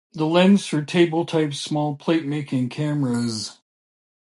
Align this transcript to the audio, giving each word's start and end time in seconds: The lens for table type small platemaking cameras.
The 0.13 0.25
lens 0.25 0.65
for 0.65 0.81
table 0.83 1.27
type 1.27 1.53
small 1.53 1.95
platemaking 1.95 2.71
cameras. 2.71 3.59